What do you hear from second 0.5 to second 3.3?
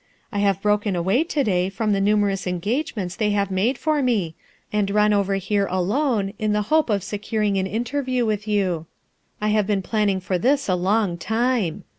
broken away to day from the numerous engagements they